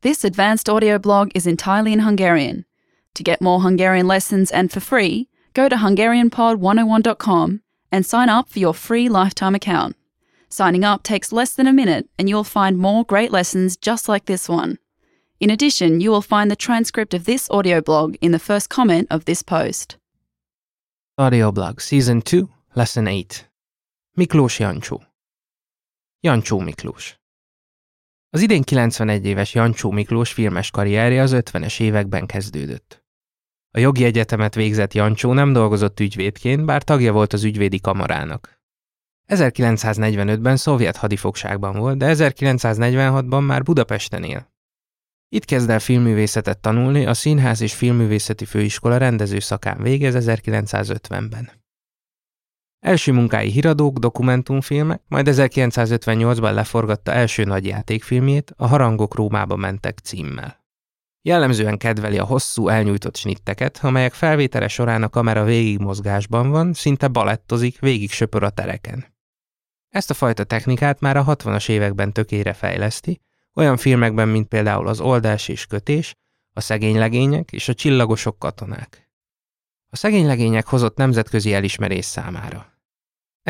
[0.00, 2.64] This advanced audio blog is entirely in Hungarian.
[3.14, 8.60] To get more Hungarian lessons and for free, go to HungarianPod101.com and sign up for
[8.60, 9.96] your free lifetime account.
[10.48, 14.26] Signing up takes less than a minute and you'll find more great lessons just like
[14.26, 14.78] this one.
[15.40, 19.08] In addition, you will find the transcript of this audio blog in the first comment
[19.10, 19.96] of this post.
[21.18, 23.46] Audio blog Season 2, Lesson 8
[24.16, 25.04] Miklós Jancsó
[26.24, 27.17] Jancsó Miklós
[28.30, 33.04] Az idén 91 éves Jancsó Miklós filmes karrierje az 50-es években kezdődött.
[33.70, 38.60] A jogi egyetemet végzett Jancsó nem dolgozott ügyvédként, bár tagja volt az ügyvédi kamarának.
[39.26, 44.52] 1945-ben szovjet hadifogságban volt, de 1946-ban már Budapesten él.
[45.28, 51.50] Itt kezd el filmművészetet tanulni, a Színház és Filmművészeti Főiskola rendező szakán végez 1950-ben.
[52.80, 60.66] Első munkái híradók, dokumentumfilmek, majd 1958-ban leforgatta első nagy játékfilmjét, a Harangok Rómába mentek címmel.
[61.22, 67.08] Jellemzően kedveli a hosszú, elnyújtott snitteket, amelyek felvétele során a kamera végig mozgásban van, szinte
[67.08, 69.16] balettozik, végig söpör a tereken.
[69.88, 73.20] Ezt a fajta technikát már a 60-as években tökére fejleszti,
[73.54, 76.14] olyan filmekben, mint például az Oldás és Kötés,
[76.52, 79.07] a Szegény legények és a Csillagosok katonák.
[79.90, 82.72] A Szegény legények hozott nemzetközi elismerés számára.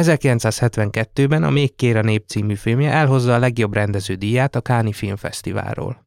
[0.00, 4.92] 1972-ben a Még kér a nép című filmje elhozza a legjobb rendező díját a Káni
[4.92, 6.06] Filmfesztiválról.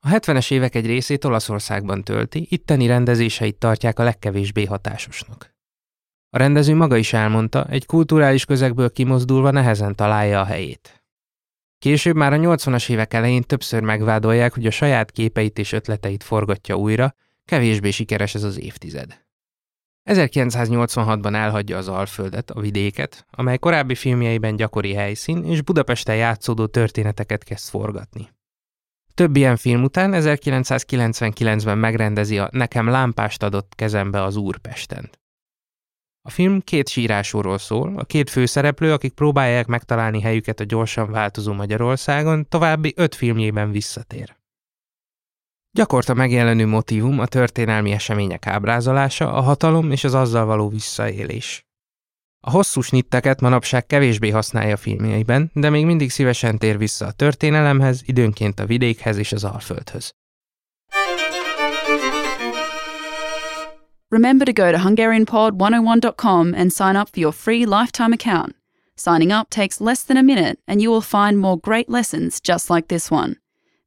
[0.00, 5.56] A 70-es évek egy részét Olaszországban tölti, itteni rendezéseit tartják a legkevésbé hatásosnak.
[6.30, 11.02] A rendező maga is elmondta, egy kulturális közegből kimozdulva nehezen találja a helyét.
[11.78, 16.76] Később már a 80-as évek elején többször megvádolják, hogy a saját képeit és ötleteit forgatja
[16.76, 17.14] újra,
[17.48, 19.24] kevésbé sikeres ez az évtized.
[20.10, 27.44] 1986-ban elhagyja az Alföldet, a vidéket, amely korábbi filmjeiben gyakori helyszín, és Budapesten játszódó történeteket
[27.44, 28.28] kezd forgatni.
[29.14, 35.10] Több ilyen film után 1999-ben megrendezi a Nekem lámpást adott kezembe az Úrpesten.
[36.22, 41.52] A film két sírásúról szól, a két főszereplő, akik próbálják megtalálni helyüket a gyorsan változó
[41.52, 44.37] Magyarországon, további öt filmjében visszatér.
[45.78, 51.66] Gyakorta megjelenő motívum a történelmi események ábrázolása, a hatalom és az azzal való visszaélés.
[52.40, 58.02] A hosszú snitteket manapság kevésbé használja filmjeiben, de még mindig szívesen tér vissza a történelemhez,
[58.06, 60.12] időnként a vidékhez és az Alföldhöz.
[64.08, 68.56] Remember to go to HungarianPod101.com and sign up for your free lifetime account.
[68.94, 72.70] Signing up takes less than a minute and you will find more great lessons just
[72.70, 73.34] like this one.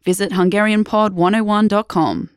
[0.04, 2.30] Visit HungarianPod101.com.